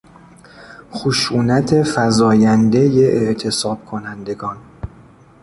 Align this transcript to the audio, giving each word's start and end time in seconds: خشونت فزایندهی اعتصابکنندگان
خشونت 0.93 1.83
فزایندهی 1.83 3.03
اعتصابکنندگان 3.07 4.57